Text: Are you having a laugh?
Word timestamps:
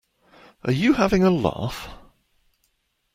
Are 0.63 0.71
you 0.71 0.93
having 0.93 1.23
a 1.23 1.29
laugh? 1.29 1.87